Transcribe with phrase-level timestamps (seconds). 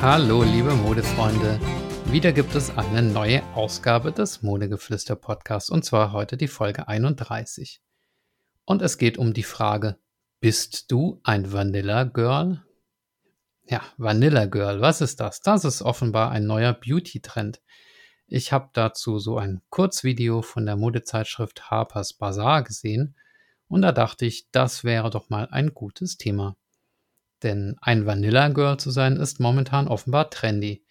[0.00, 1.58] Hallo, liebe Modefreunde.
[2.04, 7.82] Wieder gibt es eine neue Ausgabe des Modegeflüster Podcasts und zwar heute die Folge 31.
[8.64, 9.98] Und es geht um die Frage,
[10.38, 12.62] bist du ein Vanilla Girl?
[13.64, 15.40] Ja, Vanilla Girl, was ist das?
[15.40, 17.60] Das ist offenbar ein neuer Beauty-Trend.
[18.28, 23.16] Ich habe dazu so ein Kurzvideo von der Modezeitschrift Harper's Bazaar gesehen
[23.66, 26.56] und da dachte ich, das wäre doch mal ein gutes Thema.
[27.42, 30.84] Denn ein Vanilla Girl zu sein ist momentan offenbar trendy.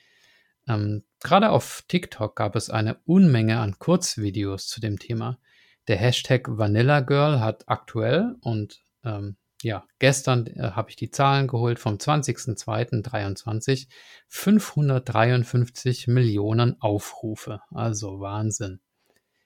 [0.67, 5.39] Ähm, Gerade auf TikTok gab es eine Unmenge an Kurzvideos zu dem Thema.
[5.87, 11.47] Der Hashtag Vanilla Girl hat aktuell und ähm, ja, gestern äh, habe ich die Zahlen
[11.47, 13.87] geholt vom 20.02.23
[14.27, 17.61] 553 Millionen Aufrufe.
[17.71, 18.79] Also Wahnsinn.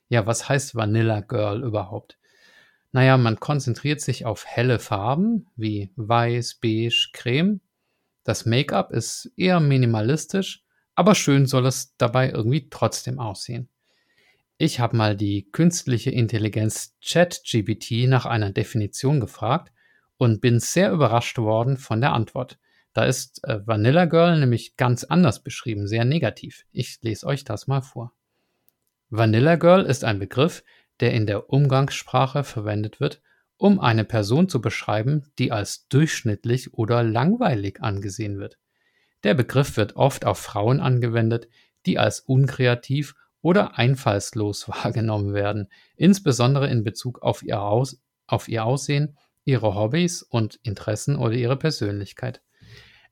[0.09, 2.17] Ja, was heißt Vanilla Girl überhaupt?
[2.91, 7.61] Naja, man konzentriert sich auf helle Farben wie weiß, beige, creme.
[8.23, 10.63] Das Make-up ist eher minimalistisch,
[10.95, 13.69] aber schön soll es dabei irgendwie trotzdem aussehen.
[14.57, 19.71] Ich habe mal die künstliche Intelligenz ChatGPT nach einer Definition gefragt
[20.17, 22.59] und bin sehr überrascht worden von der Antwort.
[22.93, 26.65] Da ist äh, Vanilla Girl nämlich ganz anders beschrieben, sehr negativ.
[26.71, 28.13] Ich lese euch das mal vor.
[29.09, 30.63] Vanilla Girl ist ein Begriff,
[31.01, 33.21] der in der Umgangssprache verwendet wird,
[33.57, 38.57] um eine Person zu beschreiben, die als durchschnittlich oder langweilig angesehen wird.
[39.23, 41.47] Der Begriff wird oft auf Frauen angewendet,
[41.85, 48.63] die als unkreativ oder einfallslos wahrgenommen werden, insbesondere in Bezug auf ihr, Aus auf ihr
[48.63, 52.41] Aussehen, ihre Hobbys und Interessen oder ihre Persönlichkeit.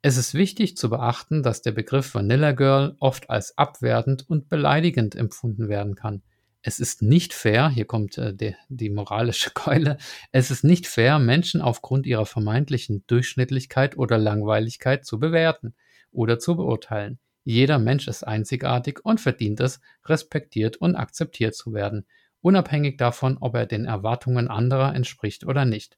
[0.01, 5.13] Es ist wichtig zu beachten, dass der Begriff Vanilla Girl oft als abwertend und beleidigend
[5.13, 6.23] empfunden werden kann.
[6.61, 9.97] Es ist nicht fair, hier kommt äh, die, die moralische Keule,
[10.31, 15.73] es ist nicht fair, Menschen aufgrund ihrer vermeintlichen Durchschnittlichkeit oder Langweiligkeit zu bewerten
[16.11, 17.19] oder zu beurteilen.
[17.45, 22.05] Jeder Mensch ist einzigartig und verdient es, respektiert und akzeptiert zu werden,
[22.41, 25.97] unabhängig davon, ob er den Erwartungen anderer entspricht oder nicht.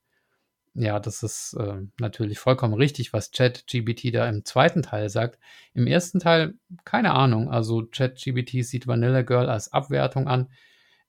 [0.74, 5.38] Ja, das ist äh, natürlich vollkommen richtig, was ChatGBT da im zweiten Teil sagt.
[5.74, 6.54] Im ersten Teil,
[6.86, 10.48] keine Ahnung, also ChatGBT sieht Vanilla Girl als Abwertung an.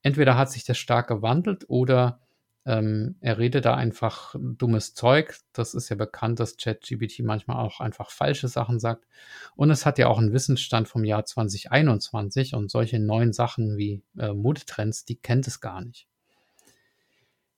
[0.02, 2.20] Entweder hat sich das stark gewandelt oder
[2.64, 5.36] ähm, er redet da einfach dummes Zeug.
[5.52, 9.06] Das ist ja bekannt, dass ChatGBT manchmal auch einfach falsche Sachen sagt.
[9.54, 14.02] Und es hat ja auch einen Wissensstand vom Jahr 2021 und solche neuen Sachen wie
[14.18, 16.08] äh, Modetrends, die kennt es gar nicht.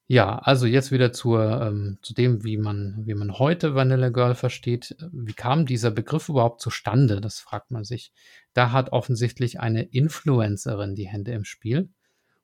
[0.06, 4.34] Ja, also jetzt wieder zur, ähm, zu dem, wie man, wie man heute Vanilla Girl
[4.34, 4.96] versteht.
[5.12, 7.22] Wie kam dieser Begriff überhaupt zustande?
[7.22, 8.12] Das fragt man sich.
[8.52, 11.88] Da hat offensichtlich eine Influencerin die Hände im Spiel.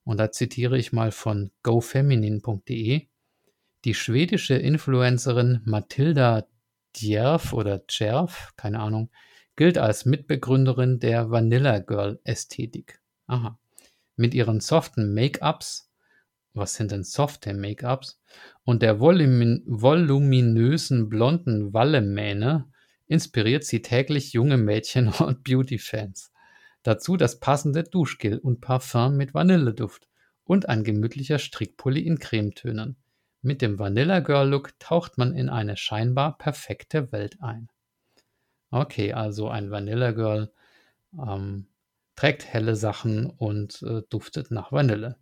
[0.05, 3.07] Und da zitiere ich mal von gofeminin.de.
[3.85, 6.47] Die schwedische Influencerin Matilda
[6.97, 9.11] Djerf oder Djerf, keine Ahnung,
[9.55, 13.01] gilt als Mitbegründerin der Vanilla Girl Ästhetik.
[13.27, 13.59] Aha.
[14.17, 15.90] Mit ihren soften Make-ups
[16.55, 18.21] was sind denn softe Make-ups?
[18.65, 22.67] Und der volumin voluminösen blonden Wallemähne
[23.07, 26.33] inspiriert sie täglich junge Mädchen und Beauty-Fans.
[26.83, 30.09] Dazu das passende Duschgel und Parfum mit Vanilleduft
[30.45, 32.97] und ein gemütlicher Strickpulli in Cremetönen.
[33.43, 37.69] Mit dem Vanilla Girl Look taucht man in eine scheinbar perfekte Welt ein.
[38.71, 40.53] Okay, also ein Vanilla Girl
[41.19, 41.67] ähm,
[42.17, 45.17] trägt helle Sachen und äh, duftet nach Vanille.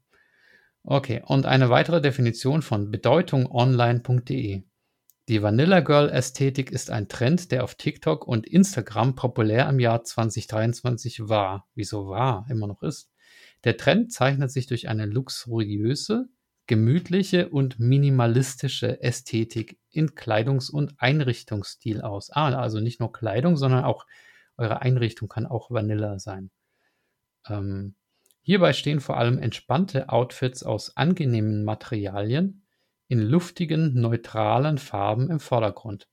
[0.90, 4.62] Okay, und eine weitere Definition von bedeutungonline.de.
[5.28, 10.02] Die Vanilla Girl Ästhetik ist ein Trend, der auf TikTok und Instagram populär im Jahr
[10.02, 11.68] 2023 war.
[11.74, 12.46] Wieso war?
[12.48, 13.12] Immer noch ist.
[13.64, 16.30] Der Trend zeichnet sich durch eine luxuriöse,
[16.66, 22.30] gemütliche und minimalistische Ästhetik in Kleidungs- und Einrichtungsstil aus.
[22.30, 24.06] Ah, also nicht nur Kleidung, sondern auch
[24.56, 26.50] eure Einrichtung kann auch Vanilla sein.
[27.46, 27.94] Ähm,
[28.48, 32.62] Hierbei stehen vor allem entspannte Outfits aus angenehmen Materialien
[33.06, 36.08] in luftigen, neutralen Farben im Vordergrund.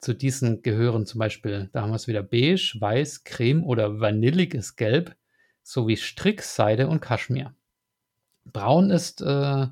[0.00, 4.74] Zu diesen gehören zum Beispiel, da haben wir es wieder, beige, weiß, creme oder vanilliges
[4.74, 5.14] Gelb
[5.62, 7.54] sowie Strickseide und Kaschmir.
[8.46, 9.68] Braun ist, äh,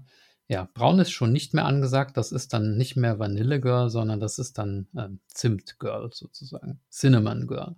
[0.46, 2.17] ja, braun ist schon nicht mehr angesagt.
[2.17, 6.78] Das ist dann nicht mehr Vanille Girl, sondern das ist dann äh, Zimt Girl sozusagen.
[6.93, 7.75] Cinnamon Girl.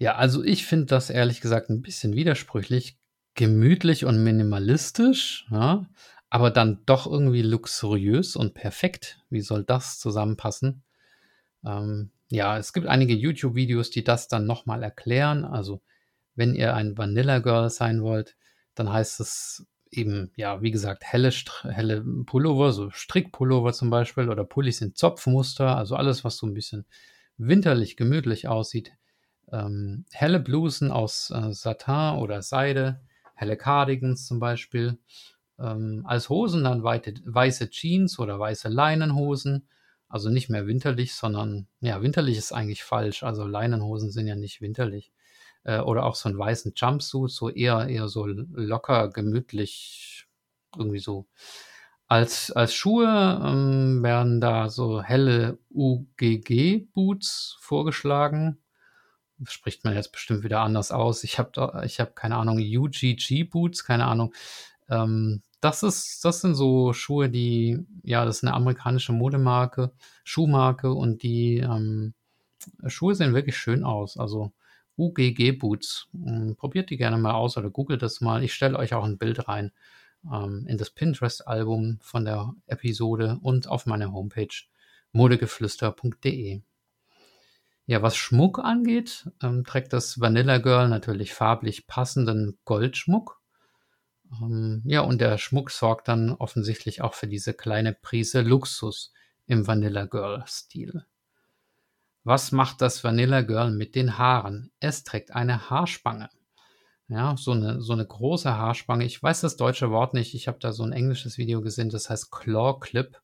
[0.00, 2.96] Ja, also ich finde das ehrlich gesagt ein bisschen widersprüchlich.
[3.34, 5.86] Gemütlich und minimalistisch, ja,
[6.30, 9.20] aber dann doch irgendwie luxuriös und perfekt.
[9.30, 10.82] Wie soll das zusammenpassen?
[11.64, 15.44] Ähm, ja, es gibt einige YouTube-Videos, die das dann nochmal erklären.
[15.44, 15.82] Also,
[16.34, 18.36] wenn ihr ein Vanilla Girl sein wollt,
[18.74, 24.44] dann heißt es eben, ja, wie gesagt, helle, helle Pullover, so Strickpullover zum Beispiel oder
[24.44, 26.86] Pullis in Zopfmuster, also alles, was so ein bisschen
[27.36, 28.92] winterlich gemütlich aussieht.
[29.52, 33.00] Ähm, helle Blusen aus äh, Satin oder Seide,
[33.34, 34.98] helle Cardigans zum Beispiel.
[35.58, 39.68] Ähm, als Hosen dann weite, weiße Jeans oder weiße Leinenhosen.
[40.08, 43.22] Also nicht mehr winterlich, sondern, ja, winterlich ist eigentlich falsch.
[43.22, 45.12] Also Leinenhosen sind ja nicht winterlich.
[45.64, 50.26] Äh, oder auch so einen weißen Jumpsuit, so eher, eher so locker, gemütlich,
[50.76, 51.26] irgendwie so.
[52.08, 58.58] Als, als Schuhe ähm, werden da so helle UGG-Boots vorgeschlagen.
[59.44, 61.24] Spricht man jetzt bestimmt wieder anders aus.
[61.24, 64.34] Ich habe ich hab keine Ahnung, UGG-Boots, keine Ahnung.
[64.88, 69.92] Ähm, das ist, das sind so Schuhe, die, ja, das ist eine amerikanische Modemarke,
[70.24, 72.14] Schuhmarke und die ähm,
[72.86, 74.16] Schuhe sehen wirklich schön aus.
[74.16, 74.52] Also
[75.00, 76.08] UGG Boots.
[76.14, 78.44] Ähm, probiert die gerne mal aus oder googelt das mal.
[78.44, 79.72] Ich stelle euch auch ein Bild rein
[80.30, 84.48] ähm, in das Pinterest-Album von der Episode und auf meine Homepage
[85.12, 86.60] modegeflüster.de.
[87.90, 93.40] Ja, was Schmuck angeht, ähm, trägt das Vanilla Girl natürlich farblich passenden Goldschmuck.
[94.40, 99.12] Ähm, ja, und der Schmuck sorgt dann offensichtlich auch für diese kleine Prise Luxus
[99.46, 101.04] im Vanilla Girl-Stil.
[102.22, 104.70] Was macht das Vanilla Girl mit den Haaren?
[104.78, 106.30] Es trägt eine Haarspange.
[107.08, 109.04] Ja, so eine, so eine große Haarspange.
[109.04, 110.36] Ich weiß das deutsche Wort nicht.
[110.36, 113.20] Ich habe da so ein englisches Video gesehen, das heißt Claw Clip.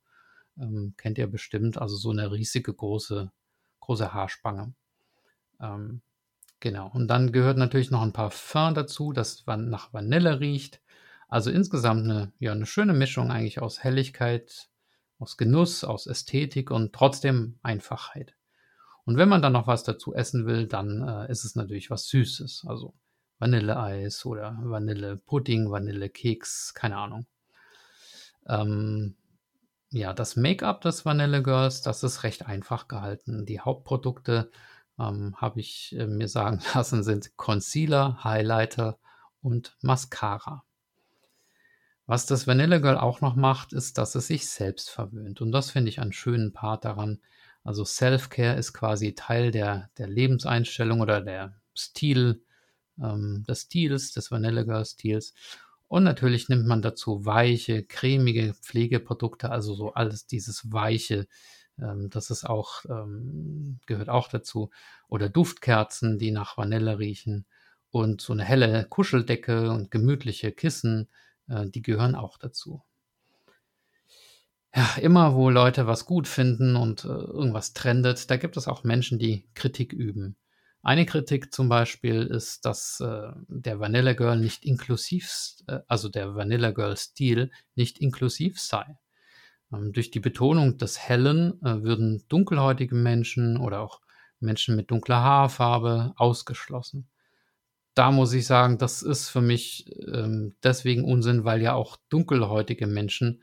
[0.58, 1.78] Ähm, kennt ihr bestimmt.
[1.78, 3.30] Also so eine riesige große,
[3.86, 4.74] große Haarspange.
[5.60, 6.02] Ähm,
[6.60, 6.90] genau.
[6.92, 10.80] Und dann gehört natürlich noch ein Parfum dazu, das nach Vanille riecht.
[11.28, 14.68] Also insgesamt eine, ja, eine schöne Mischung eigentlich aus Helligkeit,
[15.18, 18.34] aus Genuss, aus Ästhetik und trotzdem Einfachheit.
[19.04, 22.08] Und wenn man dann noch was dazu essen will, dann äh, ist es natürlich was
[22.08, 22.64] Süßes.
[22.66, 22.92] Also
[23.38, 27.26] Vanilleeis oder Vanillepudding, Vanillekeks, keine Ahnung.
[28.48, 29.16] Ähm,
[29.96, 33.46] ja, das Make-up des Vanille Girls, das ist recht einfach gehalten.
[33.46, 34.50] Die Hauptprodukte,
[34.98, 38.98] ähm, habe ich äh, mir sagen lassen, sind Concealer, Highlighter
[39.43, 40.64] und Mascara.
[42.06, 45.40] Was das Vanille Girl auch noch macht, ist, dass es sich selbst verwöhnt.
[45.40, 47.20] Und das finde ich einen schönen Part daran.
[47.64, 52.43] Also Self-Care ist quasi Teil der, der Lebenseinstellung oder der Stil,
[53.02, 55.34] ähm, des Stils, des Vanilla Girl Stils.
[55.88, 61.26] Und natürlich nimmt man dazu weiche, cremige Pflegeprodukte, also so alles dieses weiche,
[61.78, 64.70] ähm, das ist auch, ähm, gehört auch dazu.
[65.08, 67.46] Oder Duftkerzen, die nach Vanille riechen.
[67.90, 71.08] Und so eine helle Kuscheldecke und gemütliche Kissen,
[71.48, 72.82] äh, die gehören auch dazu
[74.76, 78.84] ja, immer wo Leute was gut finden und äh, irgendwas trendet, da gibt es auch
[78.84, 80.36] Menschen, die Kritik üben.
[80.86, 86.36] Eine Kritik zum Beispiel ist, dass äh, der Vanilla Girl nicht inklusiv, äh, also der
[86.36, 88.96] Vanilla Girl Stil nicht inklusiv sei.
[89.72, 94.00] Ähm, durch die Betonung des Hellen äh, würden dunkelhäutige Menschen oder auch
[94.38, 97.08] Menschen mit dunkler Haarfarbe ausgeschlossen.
[97.94, 102.86] Da muss ich sagen, das ist für mich ähm, deswegen Unsinn, weil ja auch dunkelhäutige
[102.86, 103.42] Menschen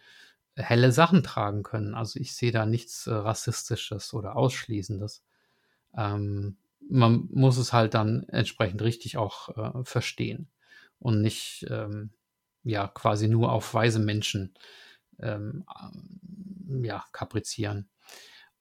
[0.56, 1.94] helle Sachen tragen können.
[1.94, 5.26] Also ich sehe da nichts äh, Rassistisches oder Ausschließendes.
[5.98, 6.56] Ähm,
[6.90, 10.50] man muss es halt dann entsprechend richtig auch äh, verstehen
[11.00, 12.12] und nicht ähm,
[12.64, 14.54] ja quasi nur auf weise Menschen
[15.20, 15.66] ähm,
[16.82, 17.90] ja, kaprizieren.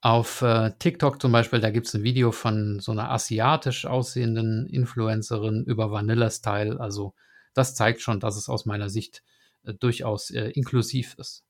[0.01, 4.67] Auf äh, TikTok zum Beispiel, da gibt es ein Video von so einer asiatisch aussehenden
[4.67, 6.81] Influencerin über Vanilla Style.
[6.81, 7.15] Also
[7.55, 9.23] das zeigt schon, dass es aus meiner Sicht
[9.63, 11.45] äh, durchaus äh, inklusiv ist.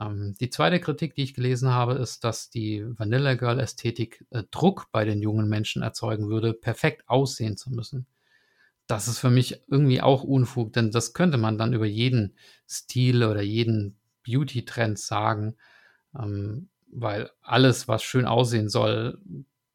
[0.00, 4.44] Ähm, die zweite Kritik, die ich gelesen habe, ist, dass die Vanilla Girl Ästhetik äh,
[4.50, 8.06] Druck bei den jungen Menschen erzeugen würde, perfekt aussehen zu müssen.
[8.86, 12.34] Das ist für mich irgendwie auch Unfug, denn das könnte man dann über jeden
[12.68, 15.56] Stil oder jeden Beauty-Trend sagen,
[16.18, 19.20] ähm, weil alles, was schön aussehen soll,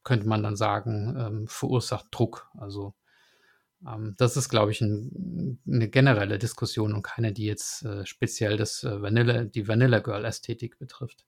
[0.03, 2.50] könnte man dann sagen, ähm, verursacht Druck.
[2.58, 2.94] Also
[4.17, 8.83] das ist, glaube ich, ein, eine generelle Diskussion und keine, die jetzt äh, speziell das
[8.83, 11.25] äh, Vanilla, die Vanilla Girl Ästhetik betrifft.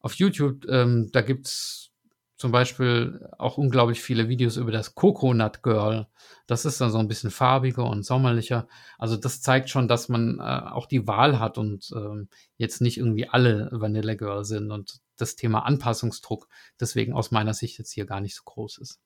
[0.00, 1.92] Auf YouTube, ähm, da gibt es
[2.36, 6.08] zum Beispiel auch unglaublich viele Videos über das Coconut Girl.
[6.48, 8.66] Das ist dann so ein bisschen farbiger und sommerlicher.
[8.98, 12.98] Also das zeigt schon, dass man äh, auch die Wahl hat und ähm, jetzt nicht
[12.98, 16.48] irgendwie alle Vanilla Girl sind und das Thema Anpassungsdruck
[16.80, 19.00] deswegen aus meiner Sicht jetzt hier gar nicht so groß ist.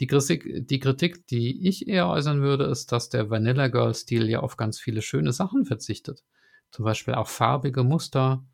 [0.00, 4.40] Die Kritik, die Kritik, die ich eher äußern würde, ist, dass der Vanilla Girl-Stil ja
[4.40, 6.22] auf ganz viele schöne Sachen verzichtet.
[6.70, 8.44] Zum Beispiel auf farbige Muster.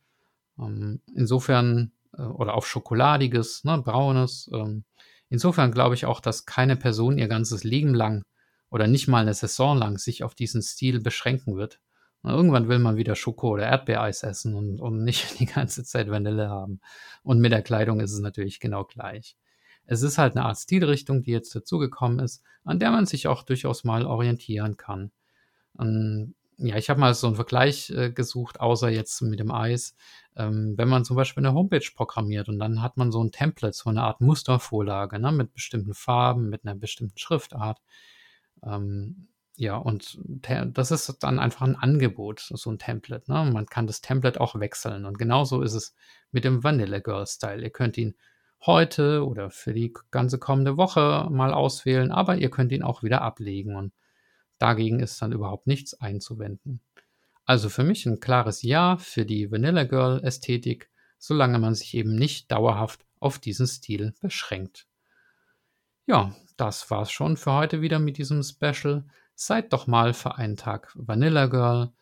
[0.59, 4.49] Ähm, insofern, äh, oder auf Schokoladiges, ne, Braunes.
[4.55, 4.85] Ähm,
[5.31, 8.23] insofern glaube ich auch, dass keine Person ihr ganzes Leben lang
[8.71, 11.81] oder nicht mal eine Saison lang sich auf diesen Stil beschränken wird.
[12.23, 16.09] Und irgendwann will man wieder Schoko oder Erdbeereis essen und, und nicht die ganze Zeit
[16.09, 16.81] Vanille haben.
[17.25, 19.37] Und mit der Kleidung ist es natürlich genau gleich.
[19.87, 23.43] Es ist halt eine Art Stilrichtung, die jetzt dazugekommen ist, an der man sich auch
[23.43, 25.11] durchaus mal orientieren kann.
[25.79, 29.97] Ähm, ja, ich habe mal so einen Vergleich äh, gesucht, außer jetzt mit dem Eis.
[30.37, 33.77] Ähm, wenn man zum Beispiel eine Homepage programmiert und dann hat man so ein Template,
[33.77, 37.81] so eine Art Mustervorlage ne, mit bestimmten Farben, mit einer bestimmten Schriftart.
[38.65, 40.19] Ähm, ja, und
[40.73, 43.31] das ist dann einfach ein Angebot, so ein Template.
[43.31, 43.51] Ne?
[43.53, 45.05] Man kann das Template auch wechseln.
[45.05, 45.95] Und genauso ist es
[46.31, 47.63] mit dem Vanilla Girl Style.
[47.63, 48.15] Ihr könnt ihn
[48.67, 53.23] heute oder für die ganze kommende Woche mal auswählen, aber ihr könnt ihn auch wieder
[53.23, 53.77] ablegen.
[53.77, 53.93] Und
[54.59, 56.81] dagegen ist dann überhaupt nichts einzuwenden.
[57.45, 62.15] Also für mich ein klares Ja für die Vanilla Girl Ästhetik, solange man sich eben
[62.15, 64.87] nicht dauerhaft auf diesen Stil beschränkt.
[66.07, 69.05] Ja, das war's schon für heute wieder mit diesem Special.
[69.35, 71.93] Seid doch mal für einen Tag Vanilla Girl.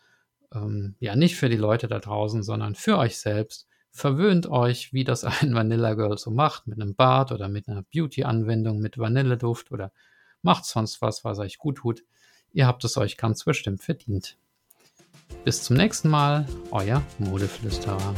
[0.52, 3.66] Ähm, ja, nicht für die Leute da draußen, sondern für euch selbst.
[3.90, 7.82] Verwöhnt euch, wie das ein Vanilla Girl so macht, mit einem Bart oder mit einer
[7.82, 9.92] Beauty-Anwendung mit Vanilleduft oder
[10.42, 12.04] macht sonst was, was euch gut tut.
[12.52, 14.36] Ihr habt es euch ganz bestimmt verdient.
[15.44, 18.14] Bis zum nächsten Mal, euer Modeflüsterer.